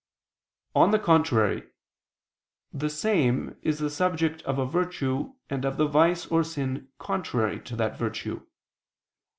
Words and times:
On 0.73 0.89
the 0.89 0.97
contrary, 0.97 1.69
The 2.73 2.89
same 2.89 3.57
is 3.61 3.77
the 3.77 3.91
subject 3.91 4.41
of 4.45 4.57
a 4.57 4.65
virtue 4.65 5.35
and 5.47 5.63
of 5.63 5.77
the 5.77 5.85
vice 5.85 6.25
or 6.25 6.43
sin 6.43 6.87
contrary 6.97 7.59
to 7.59 7.75
that 7.75 7.99
virtue. 7.99 8.43